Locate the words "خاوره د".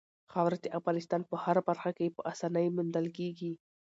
0.31-0.67